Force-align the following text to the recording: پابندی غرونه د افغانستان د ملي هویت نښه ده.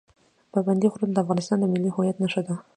پابندی 0.53 0.87
غرونه 0.93 1.13
د 1.13 1.17
افغانستان 1.23 1.57
د 1.59 1.65
ملي 1.73 1.89
هویت 1.95 2.17
نښه 2.23 2.41
ده. 2.47 2.55